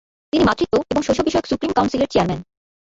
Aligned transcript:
তিনি 0.33 0.43
মাতৃত্ব 0.45 0.75
এবং 0.91 1.01
শৈশব 1.03 1.25
বিষয়ক 1.27 1.45
সুপ্রিম 1.47 1.71
কাউন্সিলের 1.73 2.11
চেয়ারম্যান। 2.13 2.39